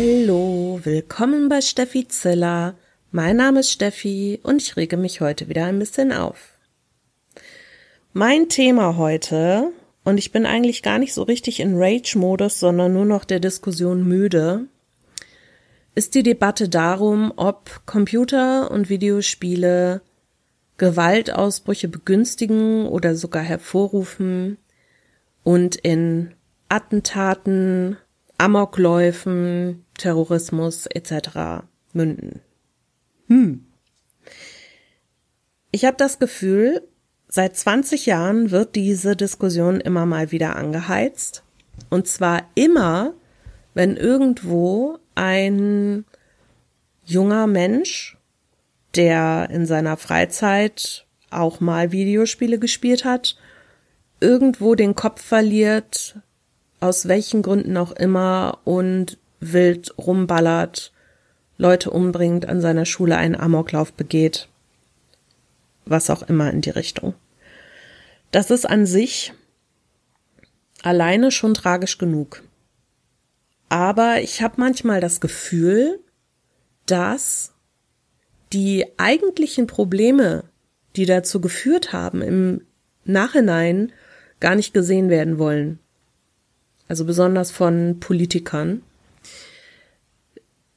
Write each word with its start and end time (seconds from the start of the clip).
Hallo, 0.00 0.78
willkommen 0.84 1.48
bei 1.48 1.60
Steffi 1.60 2.06
Ziller. 2.06 2.76
Mein 3.10 3.34
Name 3.34 3.58
ist 3.58 3.72
Steffi 3.72 4.38
und 4.44 4.62
ich 4.62 4.76
rege 4.76 4.96
mich 4.96 5.20
heute 5.20 5.48
wieder 5.48 5.64
ein 5.64 5.80
bisschen 5.80 6.12
auf. 6.12 6.56
Mein 8.12 8.48
Thema 8.48 8.96
heute, 8.96 9.72
und 10.04 10.18
ich 10.18 10.30
bin 10.30 10.46
eigentlich 10.46 10.84
gar 10.84 11.00
nicht 11.00 11.12
so 11.12 11.24
richtig 11.24 11.58
in 11.58 11.74
Rage-Modus, 11.74 12.60
sondern 12.60 12.92
nur 12.92 13.06
noch 13.06 13.24
der 13.24 13.40
Diskussion 13.40 14.06
müde, 14.06 14.66
ist 15.96 16.14
die 16.14 16.22
Debatte 16.22 16.68
darum, 16.68 17.32
ob 17.34 17.84
Computer- 17.84 18.70
und 18.70 18.88
Videospiele 18.88 20.00
Gewaltausbrüche 20.76 21.88
begünstigen 21.88 22.86
oder 22.86 23.16
sogar 23.16 23.42
hervorrufen 23.42 24.58
und 25.42 25.74
in 25.74 26.34
Attentaten, 26.68 27.96
Amokläufen, 28.38 29.84
Terrorismus 29.96 30.86
etc. 30.86 31.64
münden. 31.92 32.40
Hm. 33.26 33.66
Ich 35.70 35.84
habe 35.84 35.96
das 35.96 36.18
Gefühl, 36.18 36.88
seit 37.28 37.56
20 37.56 38.06
Jahren 38.06 38.50
wird 38.50 38.74
diese 38.74 39.16
Diskussion 39.16 39.80
immer 39.80 40.06
mal 40.06 40.30
wieder 40.30 40.56
angeheizt. 40.56 41.42
Und 41.90 42.08
zwar 42.08 42.42
immer, 42.54 43.14
wenn 43.74 43.96
irgendwo 43.96 44.98
ein 45.14 46.04
junger 47.04 47.46
Mensch, 47.46 48.16
der 48.94 49.48
in 49.50 49.66
seiner 49.66 49.96
Freizeit 49.96 51.06
auch 51.30 51.60
mal 51.60 51.92
Videospiele 51.92 52.58
gespielt 52.58 53.04
hat, 53.04 53.36
irgendwo 54.20 54.74
den 54.74 54.94
Kopf 54.94 55.22
verliert, 55.22 56.16
aus 56.80 57.08
welchen 57.08 57.42
Gründen 57.42 57.76
auch 57.76 57.92
immer 57.92 58.58
und 58.64 59.18
wild 59.40 59.94
rumballert, 59.98 60.92
Leute 61.56 61.90
umbringt, 61.90 62.46
an 62.46 62.60
seiner 62.60 62.86
Schule 62.86 63.16
einen 63.16 63.34
Amoklauf 63.34 63.92
begeht, 63.92 64.48
was 65.84 66.10
auch 66.10 66.22
immer 66.22 66.50
in 66.50 66.60
die 66.60 66.70
Richtung. 66.70 67.14
Das 68.30 68.50
ist 68.50 68.68
an 68.68 68.86
sich 68.86 69.32
alleine 70.82 71.32
schon 71.32 71.54
tragisch 71.54 71.98
genug. 71.98 72.44
Aber 73.68 74.20
ich 74.20 74.40
habe 74.40 74.54
manchmal 74.58 75.00
das 75.00 75.20
Gefühl, 75.20 75.98
dass 76.86 77.52
die 78.52 78.86
eigentlichen 78.96 79.66
Probleme, 79.66 80.44
die 80.96 81.06
dazu 81.06 81.40
geführt 81.40 81.92
haben, 81.92 82.22
im 82.22 82.62
Nachhinein 83.04 83.92
gar 84.40 84.54
nicht 84.54 84.72
gesehen 84.72 85.10
werden 85.10 85.38
wollen 85.38 85.80
also 86.88 87.04
besonders 87.04 87.50
von 87.50 88.00
Politikern. 88.00 88.82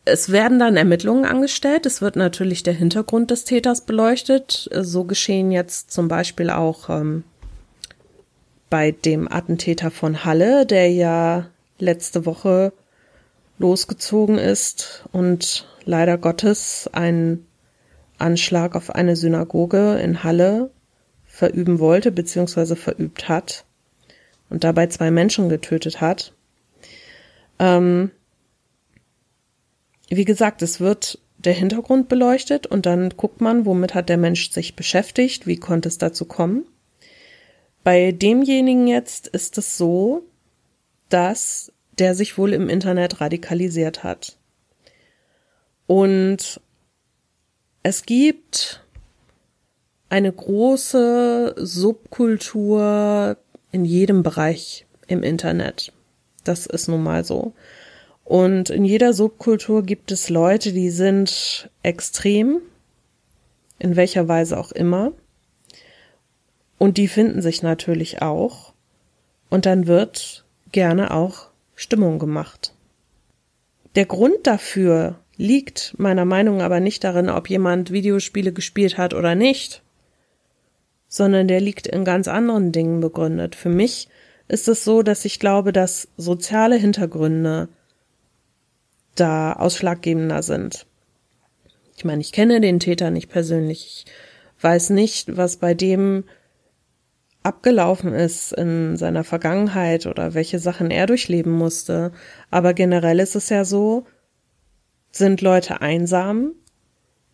Es 0.04 0.32
werden 0.32 0.60
dann 0.60 0.78
Ermittlungen 0.78 1.26
angestellt. 1.26 1.86
Es 1.86 2.02
wird 2.02 2.16
natürlich 2.16 2.64
der 2.64 2.74
Hintergrund 2.74 3.32
des 3.32 3.46
Täters 3.46 3.82
beleuchtet. 3.82 4.70
So 4.74 5.06
geschehen 5.06 5.52
jetzt 5.52 5.92
zum 5.92 6.08
Beispiel 6.08 6.50
auch 6.50 6.90
ähm, 6.90 7.24
bei 8.70 8.92
dem 8.92 9.32
Attentäter 9.32 9.92
von 9.92 10.26
Halle, 10.26 10.66
der 10.66 10.92
ja 10.92 11.48
letzte 11.78 12.26
Woche 12.26 12.74
losgezogen 13.60 14.38
ist 14.38 15.04
und 15.12 15.68
leider 15.86 16.18
Gottes 16.18 16.90
einen 16.92 17.46
Anschlag 18.18 18.76
auf 18.76 18.90
eine 18.90 19.16
Synagoge 19.16 20.00
in 20.00 20.24
Halle 20.24 20.72
verüben 21.26 21.80
wollte 21.80 22.12
bzw. 22.12 22.76
verübt 22.76 23.30
hat 23.30 23.66
und 24.52 24.64
dabei 24.64 24.88
zwei 24.88 25.10
Menschen 25.10 25.50
getötet 25.50 26.02
hat. 26.02 26.34
Ähm, 27.58 28.12
wie 30.10 30.26
gesagt, 30.26 30.62
es 30.62 30.80
wird 30.80 31.20
der 31.38 31.54
Hintergrund 31.54 32.10
beleuchtet 32.10 32.68
und 32.68 32.86
dann 32.86 33.10
guckt 33.12 33.42
man, 33.42 33.66
womit 33.66 33.96
hat 33.96 34.10
der 34.10 34.18
Mensch 34.18 34.52
sich 34.52 34.76
beschäftigt, 34.76 35.48
wie 35.48 35.56
konnte 35.56 35.90
es 35.90 35.98
dazu 35.98 36.26
kommen. 36.26 36.66
Bei 37.84 38.12
demjenigen 38.12 38.86
jetzt 38.88 39.28
ist 39.28 39.58
es 39.58 39.78
so, 39.78 40.24
dass 41.10 41.72
der 41.98 42.14
sich 42.14 42.38
wohl 42.38 42.54
im 42.54 42.70
Internet 42.70 43.22
radikalisiert 43.22 44.04
hat. 44.04 44.38
Und 45.88 46.62
es 47.84 48.06
gibt 48.06 48.84
eine 50.10 50.32
große 50.32 51.56
Subkultur 51.58 53.38
in 53.72 53.86
jedem 53.86 54.24
Bereich 54.24 54.86
im 55.08 55.24
Internet. 55.24 55.94
Das 56.44 56.66
ist 56.66 56.88
nun 56.88 57.04
mal 57.04 57.24
so. 57.24 57.54
Und 58.24 58.70
in 58.70 58.86
jeder 58.86 59.14
Subkultur 59.14 59.84
gibt 59.84 60.12
es 60.12 60.30
Leute, 60.30 60.72
die 60.72 60.90
sind 60.90 61.70
extrem, 61.84 62.62
in 63.80 63.96
welcher 63.96 64.28
Weise 64.28 64.58
auch 64.58 64.72
immer. 64.72 65.12
Und 66.78 66.98
die 66.98 67.08
finden 67.08 67.42
sich 67.42 67.62
natürlich 67.62 68.22
auch. 68.22 68.74
Und 69.50 69.66
dann 69.66 69.86
wird 69.86 70.46
gerne 70.72 71.12
auch 71.12 71.48
Stimmung 71.76 72.20
gemacht. 72.20 72.74
Der 73.96 74.06
Grund 74.06 74.48
dafür 74.48 75.20
liegt 75.36 75.96
meiner 75.98 76.26
Meinung 76.26 76.62
aber 76.62 76.80
nicht 76.80 77.04
darin, 77.04 77.30
ob 77.30 77.50
jemand 77.50 77.92
Videospiele 77.92 78.54
gespielt 78.54 78.98
hat 78.98 79.14
oder 79.14 79.36
nicht, 79.36 79.82
sondern 81.12 81.50
der 81.50 81.60
liegt 81.60 81.88
in 81.88 82.06
ganz 82.06 82.30
anderen 82.30 82.72
Dingen 82.72 83.02
begründet. 83.02 83.56
Für 83.56 83.68
mich 83.68 84.08
ist 84.48 84.70
es 84.70 84.86
so, 84.86 85.04
dass 85.04 85.26
ich 85.26 85.40
glaube, 85.40 85.74
dass 85.74 86.08
soziale 86.16 86.78
Hintergründe 86.78 87.68
da 89.16 89.52
ausschlaggebender 89.52 90.42
sind. 90.42 90.88
Ich 91.98 92.06
meine, 92.06 92.22
ich 92.22 92.32
kenne 92.32 92.62
den 92.62 92.80
Täter 92.80 93.12
nicht 93.12 93.30
persönlich. 93.30 94.06
Ich 94.58 94.64
weiß 94.64 94.92
nicht, 94.92 95.36
was 95.36 95.58
bei 95.58 95.74
dem 95.74 96.24
abgelaufen 97.44 98.14
ist 98.14 98.54
in 98.54 98.96
seiner 98.96 99.26
Vergangenheit 99.26 100.06
oder 100.06 100.34
welche 100.34 100.60
Sachen 100.60 100.92
er 100.92 101.08
durchleben 101.08 101.52
musste. 101.52 102.14
Aber 102.52 102.74
generell 102.74 103.20
ist 103.20 103.36
es 103.36 103.50
ja 103.50 103.66
so, 103.66 104.06
sind 105.12 105.42
Leute 105.42 105.82
einsam, 105.82 106.54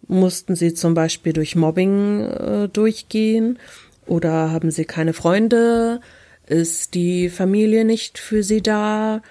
Mussten 0.07 0.56
sie 0.56 0.73
zum 0.73 0.94
Beispiel 0.94 1.34
durch 1.34 1.56
Mobbing 1.56 2.22
äh, 2.22 2.69
durchgehen 2.69 3.59
oder 4.06 4.51
haben 4.51 4.72
sie 4.72 4.85
keine 4.85 5.13
Freunde? 5.13 6.00
Ist 6.47 6.94
die 6.94 7.29
Familie 7.29 7.84
nicht 7.84 8.18
für 8.18 8.41
sie 8.41 8.62
da? 8.62 9.22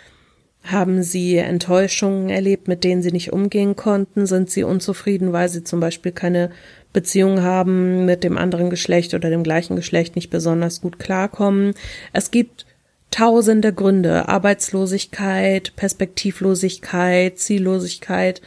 Haben 0.62 1.02
sie 1.02 1.36
Enttäuschungen 1.36 2.28
erlebt, 2.28 2.68
mit 2.68 2.84
denen 2.84 3.00
sie 3.00 3.12
nicht 3.12 3.32
umgehen 3.32 3.76
konnten? 3.76 4.26
Sind 4.26 4.50
sie 4.50 4.64
unzufrieden, 4.64 5.32
weil 5.32 5.48
sie 5.48 5.64
zum 5.64 5.80
Beispiel 5.80 6.12
keine 6.12 6.50
Beziehung 6.92 7.42
haben 7.42 8.04
mit 8.04 8.24
dem 8.24 8.36
anderen 8.36 8.68
Geschlecht 8.68 9.14
oder 9.14 9.30
dem 9.30 9.44
gleichen 9.44 9.76
Geschlecht 9.76 10.16
nicht 10.16 10.28
besonders 10.28 10.80
gut 10.80 10.98
klarkommen? 10.98 11.74
Es 12.12 12.30
gibt 12.30 12.66
tausende 13.10 13.72
Gründe. 13.72 14.28
Arbeitslosigkeit, 14.28 15.74
Perspektivlosigkeit, 15.76 17.38
Ziellosigkeit, 17.38 18.42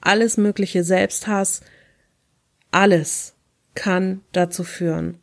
alles 0.00 0.36
mögliche 0.36 0.84
Selbsthass, 0.84 1.60
alles 2.70 3.34
kann 3.74 4.22
dazu 4.32 4.64
führen. 4.64 5.18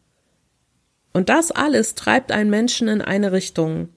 Und 1.13 1.30
das 1.30 1.52
alles 1.52 1.96
treibt 1.96 2.31
einen 2.31 2.50
Menschen 2.50 2.88
in 2.88 3.02
eine 3.02 3.31
Richtung. 3.31 3.90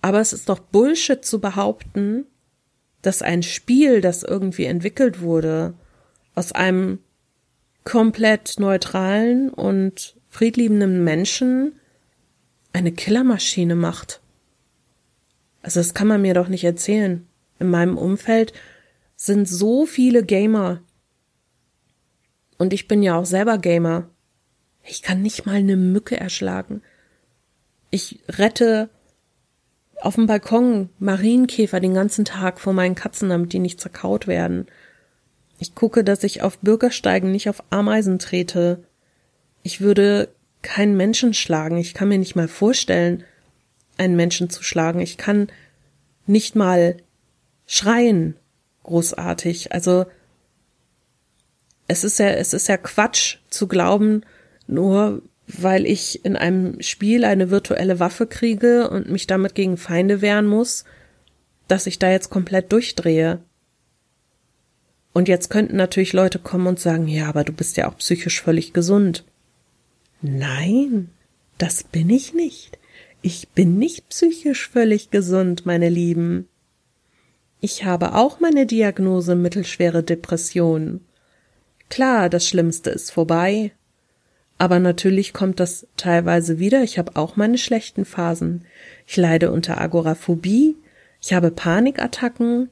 Aber 0.00 0.20
es 0.20 0.32
ist 0.32 0.48
doch 0.48 0.60
Bullshit 0.60 1.24
zu 1.24 1.40
behaupten, 1.40 2.26
dass 3.02 3.22
ein 3.22 3.42
Spiel, 3.42 4.00
das 4.00 4.22
irgendwie 4.22 4.64
entwickelt 4.64 5.20
wurde, 5.20 5.74
aus 6.34 6.52
einem 6.52 7.00
komplett 7.84 8.58
neutralen 8.58 9.48
und 9.48 10.16
friedliebenden 10.28 11.02
Menschen 11.02 11.80
eine 12.72 12.92
Killermaschine 12.92 13.74
macht. 13.74 14.20
Also 15.62 15.80
das 15.80 15.94
kann 15.94 16.06
man 16.06 16.22
mir 16.22 16.34
doch 16.34 16.48
nicht 16.48 16.64
erzählen. 16.64 17.26
In 17.58 17.70
meinem 17.70 17.96
Umfeld 17.96 18.52
sind 19.16 19.48
so 19.48 19.86
viele 19.86 20.22
Gamer. 20.22 20.82
Und 22.58 22.72
ich 22.72 22.86
bin 22.86 23.02
ja 23.02 23.18
auch 23.18 23.24
selber 23.24 23.58
Gamer. 23.58 24.08
Ich 24.84 25.02
kann 25.02 25.22
nicht 25.22 25.46
mal 25.46 25.56
eine 25.56 25.76
Mücke 25.76 26.18
erschlagen. 26.18 26.82
Ich 27.90 28.20
rette 28.28 28.88
auf 30.00 30.14
dem 30.14 30.26
Balkon 30.26 30.90
Marienkäfer 30.98 31.80
den 31.80 31.94
ganzen 31.94 32.24
Tag 32.24 32.60
vor 32.60 32.74
meinen 32.74 32.94
Katzen, 32.94 33.30
damit 33.30 33.52
die 33.52 33.58
nicht 33.58 33.80
zerkaut 33.80 34.26
werden. 34.26 34.66
Ich 35.58 35.74
gucke, 35.74 36.04
dass 36.04 36.22
ich 36.22 36.42
auf 36.42 36.58
Bürgersteigen 36.58 37.32
nicht 37.32 37.48
auf 37.48 37.62
Ameisen 37.70 38.18
trete. 38.18 38.84
Ich 39.62 39.80
würde 39.80 40.28
keinen 40.60 40.96
Menschen 40.96 41.32
schlagen. 41.32 41.78
Ich 41.78 41.94
kann 41.94 42.08
mir 42.08 42.18
nicht 42.18 42.36
mal 42.36 42.48
vorstellen, 42.48 43.24
einen 43.96 44.16
Menschen 44.16 44.50
zu 44.50 44.62
schlagen. 44.62 45.00
Ich 45.00 45.16
kann 45.16 45.48
nicht 46.26 46.54
mal 46.54 46.98
schreien 47.66 48.36
großartig. 48.86 49.72
Also 49.72 50.06
es 51.88 52.04
ist 52.04 52.18
ja, 52.18 52.30
es 52.30 52.52
ist 52.52 52.68
ja 52.68 52.76
Quatsch 52.76 53.38
zu 53.50 53.68
glauben, 53.68 54.22
nur 54.66 55.22
weil 55.46 55.86
ich 55.86 56.24
in 56.24 56.36
einem 56.36 56.80
Spiel 56.82 57.24
eine 57.24 57.50
virtuelle 57.50 58.00
Waffe 58.00 58.26
kriege 58.26 58.90
und 58.90 59.08
mich 59.08 59.26
damit 59.26 59.54
gegen 59.54 59.76
Feinde 59.76 60.20
wehren 60.20 60.46
muss, 60.46 60.84
dass 61.68 61.86
ich 61.86 61.98
da 61.98 62.10
jetzt 62.10 62.30
komplett 62.30 62.72
durchdrehe. 62.72 63.40
Und 65.12 65.28
jetzt 65.28 65.48
könnten 65.48 65.76
natürlich 65.76 66.12
Leute 66.12 66.38
kommen 66.38 66.66
und 66.66 66.80
sagen, 66.80 67.06
ja, 67.06 67.28
aber 67.28 67.44
du 67.44 67.52
bist 67.52 67.76
ja 67.76 67.88
auch 67.88 67.96
psychisch 67.98 68.42
völlig 68.42 68.72
gesund. 68.72 69.24
Nein, 70.20 71.10
das 71.58 71.84
bin 71.84 72.10
ich 72.10 72.34
nicht. 72.34 72.78
Ich 73.22 73.48
bin 73.48 73.78
nicht 73.78 74.08
psychisch 74.08 74.68
völlig 74.68 75.10
gesund, 75.10 75.64
meine 75.64 75.88
Lieben. 75.88 76.48
Ich 77.60 77.84
habe 77.84 78.14
auch 78.14 78.40
meine 78.40 78.66
Diagnose 78.66 79.34
mittelschwere 79.34 80.02
Depression. 80.02 81.00
Klar, 81.88 82.28
das 82.28 82.46
Schlimmste 82.46 82.90
ist 82.90 83.10
vorbei. 83.10 83.72
Aber 84.58 84.78
natürlich 84.78 85.32
kommt 85.32 85.60
das 85.60 85.86
teilweise 85.96 86.58
wieder. 86.58 86.82
Ich 86.82 86.98
habe 86.98 87.16
auch 87.16 87.36
meine 87.36 87.58
schlechten 87.58 88.04
Phasen. 88.04 88.64
Ich 89.06 89.16
leide 89.16 89.52
unter 89.52 89.80
Agoraphobie. 89.80 90.76
Ich 91.20 91.32
habe 91.34 91.50
Panikattacken. 91.50 92.70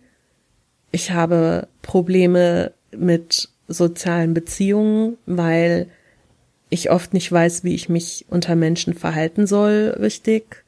Ich 0.92 1.10
habe 1.10 1.68
Probleme 1.82 2.72
mit 2.96 3.48
sozialen 3.68 4.34
Beziehungen, 4.34 5.18
weil 5.26 5.88
ich 6.70 6.90
oft 6.90 7.12
nicht 7.12 7.30
weiß, 7.30 7.64
wie 7.64 7.74
ich 7.74 7.88
mich 7.88 8.26
unter 8.28 8.56
Menschen 8.56 8.94
verhalten 8.94 9.46
soll, 9.46 9.96
richtig. 10.00 10.64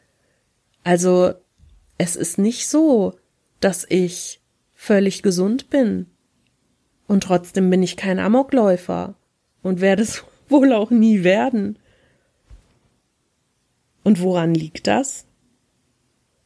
Also, 0.85 1.33
es 1.99 2.17
ist 2.17 2.39
nicht 2.39 2.69
so, 2.69 3.15
dass 3.61 3.87
ich 3.89 4.41
völlig 4.75 5.23
gesund 5.23 5.71
bin. 5.71 6.07
Und 7.07 7.25
trotzdem 7.25 7.71
bin 7.71 7.83
ich 7.83 7.97
kein 7.97 8.19
Amokläufer 8.19 9.15
und 9.63 9.81
werde 9.81 10.03
es 10.03 10.25
wohl 10.49 10.73
auch 10.73 10.91
nie 10.91 11.25
werden. 11.25 11.79
Und 14.05 14.21
woran 14.21 14.55
liegt 14.55 14.87
das? 14.87 15.27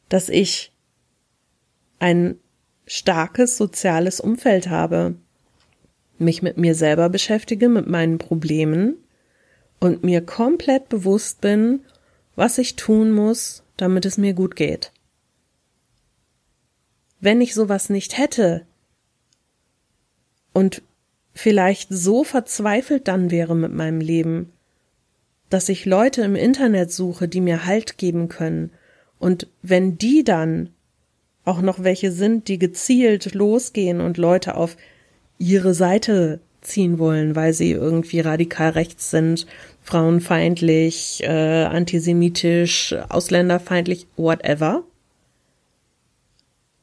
Dass 0.09 0.29
ich 0.29 0.73
ein 1.99 2.39
starkes 2.87 3.57
soziales 3.57 4.19
Umfeld 4.19 4.69
habe, 4.69 5.15
mich 6.17 6.41
mit 6.41 6.57
mir 6.57 6.75
selber 6.75 7.09
beschäftige, 7.09 7.69
mit 7.69 7.87
meinen 7.87 8.17
Problemen 8.17 8.95
und 9.79 10.03
mir 10.03 10.21
komplett 10.21 10.89
bewusst 10.89 11.41
bin, 11.41 11.81
was 12.35 12.57
ich 12.57 12.75
tun 12.75 13.11
muss, 13.11 13.63
damit 13.77 14.05
es 14.05 14.17
mir 14.17 14.33
gut 14.33 14.55
geht. 14.55 14.91
Wenn 17.21 17.39
ich 17.39 17.53
sowas 17.53 17.89
nicht 17.89 18.17
hätte 18.17 18.65
und 20.53 20.81
vielleicht 21.33 21.87
so 21.91 22.23
verzweifelt 22.23 23.07
dann 23.07 23.31
wäre 23.31 23.55
mit 23.55 23.71
meinem 23.71 24.01
Leben, 24.01 24.51
dass 25.49 25.69
ich 25.69 25.85
Leute 25.85 26.23
im 26.23 26.35
Internet 26.35 26.91
suche, 26.91 27.27
die 27.27 27.41
mir 27.41 27.65
Halt 27.65 27.97
geben 27.97 28.27
können, 28.27 28.71
und 29.19 29.47
wenn 29.61 29.99
die 29.99 30.23
dann 30.23 30.71
auch 31.45 31.61
noch 31.61 31.83
welche 31.83 32.11
sind, 32.11 32.47
die 32.47 32.57
gezielt 32.57 33.35
losgehen 33.35 34.01
und 34.01 34.17
Leute 34.17 34.55
auf 34.55 34.75
ihre 35.37 35.75
Seite 35.75 36.39
ziehen 36.61 36.97
wollen, 36.97 37.35
weil 37.35 37.53
sie 37.53 37.71
irgendwie 37.71 38.19
radikal 38.19 38.71
rechts 38.71 39.11
sind, 39.11 39.45
frauenfeindlich, 39.83 41.21
äh, 41.23 41.65
antisemitisch, 41.65 42.95
ausländerfeindlich, 43.09 44.07
whatever, 44.17 44.83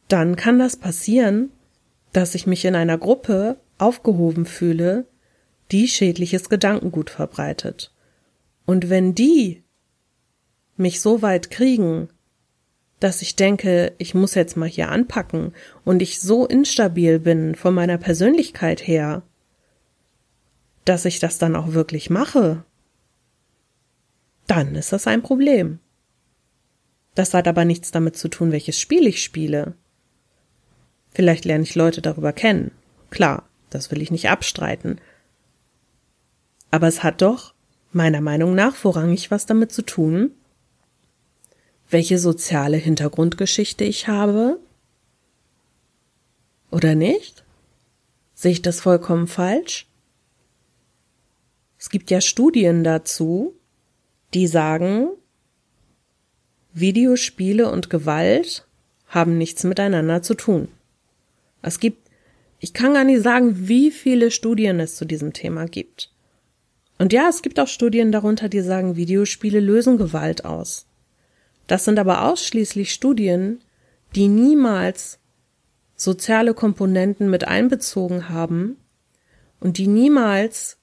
dann 0.09 0.37
kann 0.37 0.59
das 0.59 0.77
passieren, 0.77 1.51
dass 2.13 2.35
ich 2.35 2.47
mich 2.47 2.65
in 2.65 2.75
einer 2.75 2.99
Gruppe 2.99 3.61
aufgehoben 3.77 4.47
fühle, 4.47 5.07
die 5.71 5.87
schädliches 5.87 6.49
Gedankengut 6.49 7.11
verbreitet. 7.11 7.93
Und 8.65 8.91
wenn 8.91 9.15
die 9.15 9.63
mich 10.77 11.01
so 11.01 11.23
weit 11.23 11.51
kriegen, 11.51 12.09
dass 13.01 13.23
ich 13.23 13.37
denke, 13.37 13.93
ich 13.99 14.15
muss 14.15 14.35
jetzt 14.35 14.57
mal 14.57 14.69
hier 14.69 14.91
anpacken 14.91 15.53
und 15.85 16.03
ich 16.03 16.21
so 16.21 16.47
instabil 16.47 17.21
bin 17.21 17.55
von 17.55 17.75
meiner 17.75 17.99
Persönlichkeit 17.99 18.87
her, 18.87 19.23
dass 20.85 21.05
ich 21.05 21.21
das 21.21 21.39
dann 21.39 21.55
auch 21.55 21.73
wirklich 21.73 22.11
mache, 22.11 22.65
dann 24.47 24.75
ist 24.75 24.93
das 24.93 25.07
ein 25.07 25.23
Problem. 25.23 25.79
Das 27.15 27.35
hat 27.35 27.47
aber 27.47 27.65
nichts 27.65 27.91
damit 27.91 28.17
zu 28.17 28.29
tun, 28.29 28.53
welches 28.53 28.81
Spiel 28.81 29.07
ich 29.07 29.23
spiele. 29.23 29.75
Vielleicht 31.11 31.45
lerne 31.45 31.65
ich 31.65 31.75
Leute 31.75 32.03
darüber 32.03 32.33
kennen. 32.33 32.71
Klar, 33.11 33.49
das 33.71 33.91
will 33.91 34.03
ich 34.03 34.11
nicht 34.11 34.29
abstreiten. 34.29 35.01
Aber 36.71 36.87
es 36.87 37.03
hat 37.03 37.23
doch, 37.23 37.55
meiner 37.93 38.21
Meinung 38.21 38.55
nach, 38.55 38.75
vorrangig 38.75 39.31
was 39.31 39.47
damit 39.47 39.73
zu 39.73 39.83
tun, 39.83 40.33
welche 41.91 42.19
soziale 42.19 42.77
Hintergrundgeschichte 42.77 43.85
ich 43.85 44.09
habe. 44.09 44.61
Oder 46.71 46.95
nicht? 46.95 47.45
Sehe 48.35 48.53
ich 48.53 48.63
das 48.63 48.81
vollkommen 48.81 49.27
falsch? 49.27 49.87
Es 51.79 51.91
gibt 51.91 52.11
ja 52.11 52.21
Studien 52.21 52.85
dazu, 52.85 53.55
die 54.35 54.47
sagen, 54.47 55.09
Videospiele 56.75 57.71
und 57.71 57.89
Gewalt 57.89 58.67
haben 59.07 59.39
nichts 59.39 59.65
miteinander 59.65 60.23
zu 60.23 60.35
tun. 60.35 60.69
Es 61.63 61.81
gibt 61.81 62.09
ich 62.61 62.75
kann 62.75 62.95
gar 62.95 63.05
nicht 63.05 63.23
sagen, 63.23 63.69
wie 63.69 63.91
viele 63.91 64.31
Studien 64.31 64.81
es 64.81 64.97
zu 64.97 65.05
diesem 65.05 65.33
Thema 65.33 65.67
gibt. 65.67 66.13
Und 66.99 67.13
ja, 67.13 67.29
es 67.29 67.43
gibt 67.43 67.61
auch 67.61 67.69
Studien 67.69 68.11
darunter, 68.11 68.49
die 68.49 68.61
sagen, 68.61 68.97
Videospiele 68.97 69.61
lösen 69.61 69.99
Gewalt 69.99 70.45
aus. 70.45 70.87
Das 71.69 71.85
sind 71.85 71.99
aber 71.99 72.25
ausschließlich 72.25 72.93
Studien, 72.93 73.61
die 74.17 74.27
niemals 74.27 75.21
soziale 75.95 76.55
Komponenten 76.55 77.31
mit 77.31 77.47
einbezogen 77.47 78.29
haben 78.29 78.77
und 79.61 79.79
die 79.79 79.87
niemals 79.87 80.79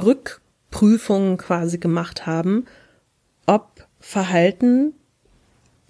Rückprüfungen 0.00 1.38
quasi 1.38 1.78
gemacht 1.78 2.26
haben, 2.26 2.66
ob 3.46 3.88
Verhalten 3.98 4.94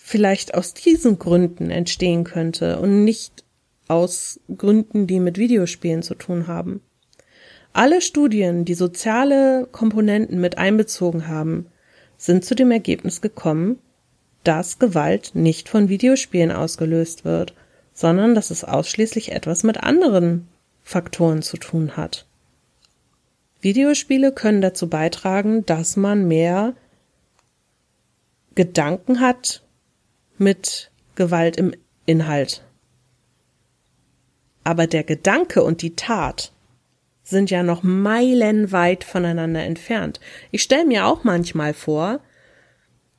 vielleicht 0.06 0.52
aus 0.52 0.74
diesen 0.74 1.18
Gründen 1.18 1.70
entstehen 1.70 2.24
könnte 2.24 2.78
und 2.78 3.04
nicht 3.04 3.42
aus 3.88 4.38
Gründen, 4.54 5.06
die 5.06 5.18
mit 5.18 5.38
Videospielen 5.38 6.02
zu 6.02 6.14
tun 6.14 6.46
haben. 6.46 6.82
Alle 7.72 8.02
Studien, 8.02 8.66
die 8.66 8.74
soziale 8.74 9.66
Komponenten 9.72 10.42
mit 10.42 10.58
einbezogen 10.58 11.26
haben, 11.26 11.68
sind 12.18 12.44
zu 12.44 12.54
dem 12.54 12.70
Ergebnis 12.70 13.22
gekommen, 13.22 13.78
dass 14.44 14.78
Gewalt 14.78 15.30
nicht 15.34 15.70
von 15.70 15.88
Videospielen 15.88 16.52
ausgelöst 16.52 17.24
wird, 17.24 17.54
sondern 17.94 18.34
dass 18.34 18.50
es 18.50 18.62
ausschließlich 18.62 19.32
etwas 19.32 19.62
mit 19.62 19.82
anderen 19.82 20.46
Faktoren 20.82 21.40
zu 21.40 21.56
tun 21.56 21.96
hat. 21.96 22.26
Videospiele 23.62 24.32
können 24.32 24.60
dazu 24.60 24.86
beitragen, 24.90 25.64
dass 25.64 25.96
man 25.96 26.28
mehr 26.28 26.74
Gedanken 28.54 29.20
hat 29.20 29.63
mit 30.38 30.90
Gewalt 31.14 31.56
im 31.56 31.74
Inhalt 32.06 32.64
aber 34.64 34.86
der 34.86 35.04
Gedanke 35.04 35.62
und 35.62 35.82
die 35.82 35.94
Tat 35.94 36.52
sind 37.22 37.50
ja 37.50 37.62
noch 37.62 37.82
meilenweit 37.82 39.04
voneinander 39.04 39.62
entfernt. 39.62 40.20
Ich 40.50 40.62
stelle 40.62 40.86
mir 40.86 41.06
auch 41.06 41.24
manchmal 41.24 41.72
vor, 41.72 42.20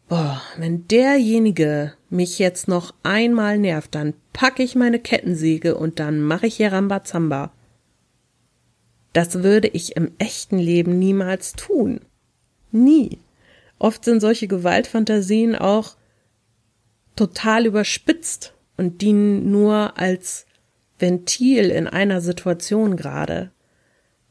boah, 0.10 0.42
wenn 0.58 0.88
derjenige 0.88 1.94
mich 2.10 2.38
jetzt 2.38 2.68
noch 2.68 2.94
einmal 3.04 3.58
nervt, 3.58 3.96
dann 3.96 4.14
packe 4.34 4.64
ich 4.64 4.76
meine 4.76 5.00
Kettensäge 5.00 5.76
und 5.76 6.00
dann 6.00 6.22
mache 6.22 6.48
ich 6.48 6.58
hier 6.58 6.72
Rambazamba. 6.72 7.52
Das 9.14 9.44
würde 9.44 9.70
ich 9.70 9.96
im 9.96 10.12
echten 10.18 10.60
Leben 10.60 11.00
niemals 11.00 11.54
tun. 11.54 12.02
Nie. 12.72 13.20
Oft 13.80 14.04
sind 14.04 14.20
solche 14.20 14.48
Gewaltfantasien 14.48 15.56
auch 15.56 15.96
total 17.16 17.66
überspitzt 17.66 18.54
und 18.78 19.02
dienen 19.02 19.52
nur 19.52 19.98
als 19.98 20.46
Ventil 21.00 21.70
in 21.70 21.88
einer 21.88 22.22
Situation 22.22 22.96
gerade. 22.98 23.52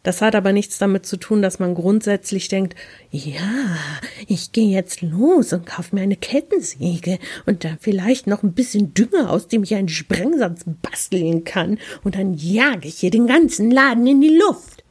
Das 0.04 0.20
hat 0.20 0.34
aber 0.34 0.52
nichts 0.52 0.76
damit 0.76 1.06
zu 1.06 1.16
tun, 1.16 1.40
dass 1.40 1.58
man 1.58 1.74
grundsätzlich 1.74 2.48
denkt, 2.48 2.74
ja, 3.10 3.78
ich 4.26 4.52
gehe 4.52 4.68
jetzt 4.68 5.00
los 5.00 5.54
und 5.54 5.64
kaufe 5.64 5.94
mir 5.94 6.02
eine 6.02 6.16
Kettensäge 6.16 7.18
und 7.46 7.64
dann 7.64 7.78
vielleicht 7.80 8.26
noch 8.26 8.42
ein 8.42 8.52
bisschen 8.52 8.92
Dünger, 8.92 9.30
aus 9.30 9.48
dem 9.48 9.62
ich 9.62 9.74
einen 9.74 9.88
Sprengsatz 9.88 10.64
basteln 10.82 11.44
kann 11.44 11.78
und 12.02 12.16
dann 12.16 12.34
jage 12.34 12.86
ich 12.86 12.98
hier 12.98 13.10
den 13.10 13.26
ganzen 13.26 13.70
Laden 13.70 14.06
in 14.06 14.20
die 14.20 14.36
Luft. 14.36 14.84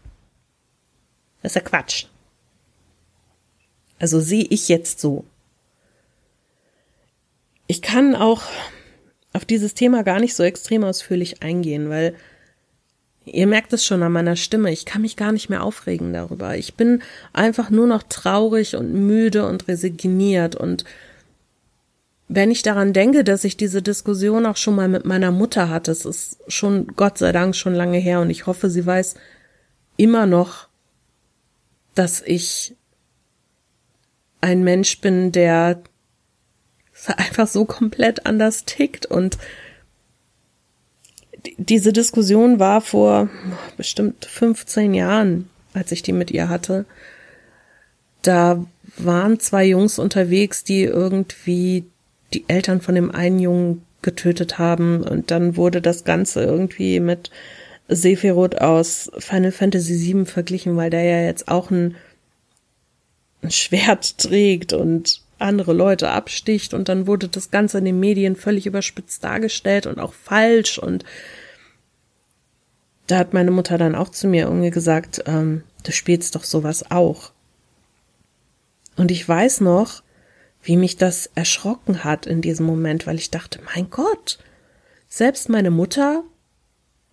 Das 1.43 1.51
ist 1.51 1.55
ja 1.57 1.61
Quatsch. 1.61 2.05
Also 3.99 4.19
sehe 4.19 4.47
ich 4.49 4.67
jetzt 4.67 4.99
so. 4.99 5.25
Ich 7.73 7.81
kann 7.81 8.13
auch 8.15 8.43
auf 9.33 9.45
dieses 9.45 9.73
Thema 9.73 10.03
gar 10.03 10.19
nicht 10.19 10.35
so 10.35 10.43
extrem 10.43 10.83
ausführlich 10.83 11.41
eingehen, 11.41 11.89
weil 11.89 12.13
ihr 13.25 13.47
merkt 13.47 13.73
es 13.73 13.83
schon 13.83 14.03
an 14.03 14.11
meiner 14.11 14.35
Stimme, 14.35 14.71
ich 14.71 14.85
kann 14.85 15.01
mich 15.01 15.15
gar 15.15 15.31
nicht 15.31 15.49
mehr 15.49 15.63
aufregen 15.63 16.13
darüber. 16.13 16.55
Ich 16.55 16.75
bin 16.75 17.01
einfach 17.33 17.71
nur 17.71 17.87
noch 17.87 18.03
traurig 18.03 18.75
und 18.75 18.93
müde 18.93 19.47
und 19.47 19.67
resigniert. 19.67 20.55
Und 20.55 20.85
wenn 22.27 22.51
ich 22.51 22.61
daran 22.61 22.93
denke, 22.93 23.23
dass 23.23 23.43
ich 23.43 23.57
diese 23.57 23.81
Diskussion 23.81 24.45
auch 24.45 24.57
schon 24.57 24.75
mal 24.75 24.87
mit 24.87 25.05
meiner 25.05 25.31
Mutter 25.31 25.69
hatte, 25.69 25.93
es 25.93 26.05
ist 26.05 26.41
schon 26.47 26.85
Gott 26.95 27.17
sei 27.17 27.31
Dank 27.31 27.55
schon 27.55 27.73
lange 27.73 27.97
her. 27.97 28.21
Und 28.21 28.29
ich 28.29 28.45
hoffe, 28.45 28.69
sie 28.69 28.85
weiß 28.85 29.15
immer 29.97 30.27
noch, 30.27 30.67
dass 31.95 32.21
ich 32.21 32.75
ein 34.41 34.63
Mensch 34.63 35.01
bin, 35.01 35.31
der 35.31 35.81
einfach 37.17 37.47
so 37.47 37.65
komplett 37.65 38.25
anders 38.25 38.65
tickt 38.65 39.05
und 39.05 39.37
diese 41.57 41.91
Diskussion 41.91 42.59
war 42.59 42.81
vor 42.81 43.29
bestimmt 43.75 44.25
15 44.25 44.93
Jahren, 44.93 45.49
als 45.73 45.91
ich 45.91 46.01
die 46.01 46.13
mit 46.13 46.31
ihr 46.31 46.49
hatte. 46.49 46.85
Da 48.21 48.65
waren 48.97 49.39
zwei 49.39 49.65
Jungs 49.65 49.99
unterwegs, 49.99 50.63
die 50.63 50.83
irgendwie 50.83 51.85
die 52.33 52.45
Eltern 52.47 52.81
von 52.81 52.95
dem 52.95 53.11
einen 53.11 53.39
Jungen 53.39 53.85
getötet 54.01 54.57
haben 54.57 55.03
und 55.03 55.31
dann 55.31 55.57
wurde 55.57 55.81
das 55.81 56.03
Ganze 56.03 56.43
irgendwie 56.43 56.99
mit 56.99 57.31
Sephiroth 57.87 58.61
aus 58.61 59.11
Final 59.17 59.51
Fantasy 59.51 60.13
VII 60.13 60.25
verglichen, 60.25 60.75
weil 60.77 60.89
der 60.89 61.03
ja 61.03 61.21
jetzt 61.21 61.47
auch 61.47 61.71
ein, 61.71 61.95
ein 63.41 63.51
Schwert 63.51 64.17
trägt 64.17 64.73
und 64.73 65.22
andere 65.43 65.73
Leute 65.73 66.09
absticht 66.09 66.73
und 66.73 66.89
dann 66.89 67.05
wurde 67.05 67.27
das 67.27 67.51
Ganze 67.51 67.77
in 67.77 67.85
den 67.85 67.99
Medien 67.99 68.35
völlig 68.35 68.65
überspitzt 68.65 69.23
dargestellt 69.23 69.85
und 69.85 69.99
auch 69.99 70.13
falsch 70.13 70.79
und 70.79 71.05
da 73.07 73.17
hat 73.17 73.33
meine 73.33 73.51
Mutter 73.51 73.77
dann 73.77 73.95
auch 73.95 74.09
zu 74.09 74.27
mir 74.27 74.45
irgendwie 74.45 74.69
gesagt, 74.69 75.23
ähm, 75.25 75.63
du 75.83 75.91
spielst 75.91 76.35
doch 76.35 76.43
sowas 76.43 76.89
auch. 76.89 77.31
Und 78.95 79.11
ich 79.11 79.27
weiß 79.27 79.61
noch, 79.61 80.03
wie 80.61 80.77
mich 80.77 80.97
das 80.97 81.29
erschrocken 81.35 82.03
hat 82.03 82.25
in 82.25 82.41
diesem 82.41 82.65
Moment, 82.65 83.05
weil 83.05 83.17
ich 83.17 83.29
dachte, 83.31 83.59
mein 83.75 83.89
Gott, 83.89 84.39
selbst 85.09 85.49
meine 85.49 85.71
Mutter 85.71 86.23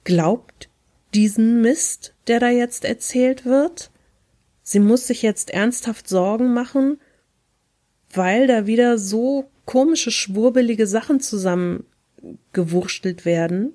glaubt 0.05 0.69
diesen 1.15 1.61
Mist, 1.61 2.15
der 2.29 2.39
da 2.39 2.49
jetzt 2.49 2.85
erzählt 2.85 3.45
wird. 3.45 3.91
Sie 4.63 4.79
muss 4.79 5.09
sich 5.09 5.23
jetzt 5.23 5.51
ernsthaft 5.51 6.09
Sorgen 6.09 6.55
machen, 6.55 7.01
weil 8.13 8.47
da 8.47 8.67
wieder 8.67 8.99
so 8.99 9.49
komische, 9.65 10.11
schwurbelige 10.11 10.87
Sachen 10.87 11.21
zusammengewurschtelt 11.21 13.25
werden. 13.25 13.73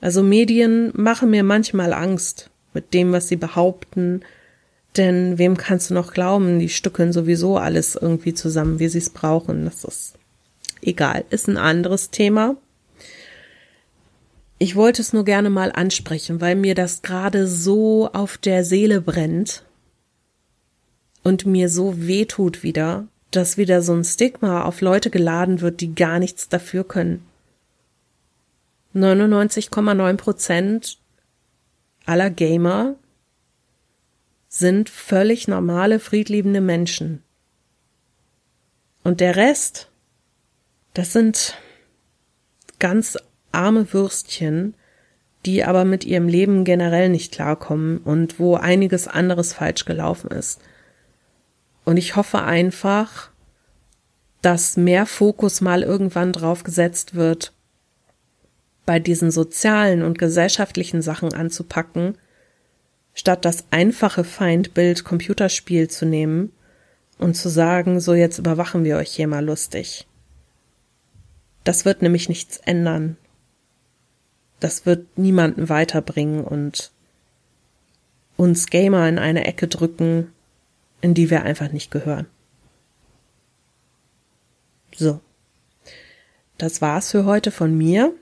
Also 0.00 0.22
Medien 0.22 0.92
machen 0.94 1.28
mir 1.30 1.42
manchmal 1.42 1.92
Angst 1.92 2.48
mit 2.72 2.94
dem, 2.94 3.12
was 3.12 3.28
sie 3.28 3.36
behaupten, 3.36 4.22
denn 4.96 5.38
wem 5.38 5.56
kannst 5.56 5.90
du 5.90 5.94
noch 5.94 6.12
glauben? 6.12 6.60
Die 6.60 6.68
stückeln 6.68 7.12
sowieso 7.12 7.56
alles 7.56 7.96
irgendwie 7.96 8.34
zusammen, 8.34 8.78
wie 8.78 8.86
sie 8.88 8.98
es 8.98 9.10
brauchen. 9.10 9.64
Das 9.64 9.82
ist 9.84 10.14
egal, 10.82 11.24
ist 11.30 11.48
ein 11.48 11.56
anderes 11.56 12.10
Thema. 12.10 12.56
Ich 14.58 14.76
wollte 14.76 15.02
es 15.02 15.12
nur 15.12 15.24
gerne 15.24 15.50
mal 15.50 15.72
ansprechen, 15.72 16.40
weil 16.40 16.54
mir 16.54 16.76
das 16.76 17.02
gerade 17.02 17.48
so 17.48 18.08
auf 18.12 18.38
der 18.38 18.64
Seele 18.64 19.00
brennt 19.00 19.64
und 21.24 21.46
mir 21.46 21.68
so 21.68 22.06
weh 22.06 22.26
tut 22.26 22.62
wieder, 22.62 23.08
dass 23.32 23.56
wieder 23.56 23.82
so 23.82 23.94
ein 23.94 24.04
Stigma 24.04 24.62
auf 24.62 24.80
Leute 24.80 25.10
geladen 25.10 25.60
wird, 25.60 25.80
die 25.80 25.94
gar 25.94 26.20
nichts 26.20 26.48
dafür 26.48 26.84
können. 26.84 27.26
99,9 28.94 30.16
Prozent 30.16 30.98
aller 32.06 32.30
Gamer 32.30 32.94
sind 34.48 34.88
völlig 34.88 35.48
normale, 35.48 35.98
friedliebende 35.98 36.60
Menschen. 36.60 37.24
Und 39.02 39.20
der 39.20 39.34
Rest, 39.34 39.90
das 40.92 41.12
sind 41.12 41.58
ganz 42.78 43.18
arme 43.50 43.92
Würstchen, 43.92 44.74
die 45.44 45.64
aber 45.64 45.84
mit 45.84 46.04
ihrem 46.04 46.28
Leben 46.28 46.64
generell 46.64 47.08
nicht 47.08 47.32
klarkommen 47.32 47.98
und 47.98 48.38
wo 48.38 48.54
einiges 48.54 49.08
anderes 49.08 49.52
falsch 49.54 49.84
gelaufen 49.84 50.30
ist. 50.30 50.60
Und 51.84 51.96
ich 51.96 52.16
hoffe 52.16 52.42
einfach, 52.42 53.30
dass 54.42 54.76
mehr 54.76 55.06
Fokus 55.06 55.60
mal 55.60 55.82
irgendwann 55.82 56.32
drauf 56.32 56.64
gesetzt 56.64 57.14
wird, 57.14 57.52
bei 58.86 58.98
diesen 58.98 59.30
sozialen 59.30 60.02
und 60.02 60.18
gesellschaftlichen 60.18 61.00
Sachen 61.02 61.32
anzupacken 61.32 62.18
statt 63.14 63.44
das 63.44 63.64
einfache 63.70 64.24
Feindbild 64.24 65.04
Computerspiel 65.04 65.88
zu 65.88 66.04
nehmen 66.04 66.52
und 67.18 67.34
zu 67.34 67.48
sagen, 67.48 68.00
so 68.00 68.12
jetzt 68.12 68.38
überwachen 68.38 68.84
wir 68.84 68.96
euch 68.96 69.12
hier 69.12 69.28
mal 69.28 69.44
lustig. 69.44 70.06
Das 71.62 71.84
wird 71.84 72.02
nämlich 72.02 72.28
nichts 72.28 72.58
ändern. 72.58 73.16
Das 74.60 74.84
wird 74.84 75.16
niemanden 75.16 75.68
weiterbringen 75.68 76.44
und 76.44 76.90
uns 78.36 78.66
Gamer 78.66 79.08
in 79.08 79.18
eine 79.18 79.44
Ecke 79.44 79.68
drücken, 79.68 80.32
in 81.04 81.12
die 81.12 81.28
wir 81.28 81.42
einfach 81.42 81.70
nicht 81.70 81.90
gehören. 81.90 82.26
So. 84.96 85.20
Das 86.56 86.80
war's 86.80 87.10
für 87.10 87.26
heute 87.26 87.50
von 87.50 87.76
mir. 87.76 88.14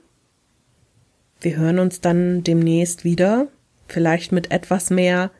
Wir 1.39 1.55
hören 1.55 1.79
uns 1.79 2.01
dann 2.01 2.43
demnächst 2.43 3.05
wieder 3.05 3.47
vielleicht 3.87 4.33
mit 4.33 4.51
etwas 4.51 4.89
mehr 4.89 5.31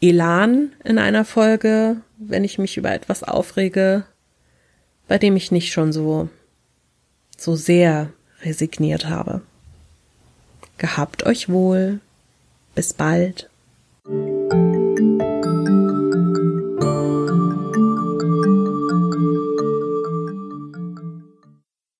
Elan 0.00 0.72
in 0.84 0.96
einer 0.96 1.26
Folge, 1.26 2.00
wenn 2.16 2.44
ich 2.44 2.56
mich 2.56 2.78
über 2.78 2.92
etwas 2.92 3.22
aufrege, 3.22 4.06
bei 5.06 5.18
dem 5.18 5.36
ich 5.36 5.52
nicht 5.52 5.70
schon 5.70 5.92
so, 5.92 6.30
so 7.36 7.56
sehr 7.56 8.10
resigniert 8.40 9.06
habe. 9.10 9.42
Gehabt 10.78 11.26
euch 11.26 11.50
wohl. 11.50 12.00
Bis 12.74 12.94
bald. 12.94 13.50